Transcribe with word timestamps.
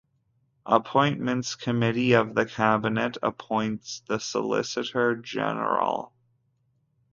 Appointments 0.65 1.53
Committee 1.53 2.13
of 2.13 2.33
the 2.33 2.47
Cabinet 2.47 3.19
appoints 3.21 4.01
the 4.07 4.17
Solicitor 4.17 5.15
General. 5.15 6.11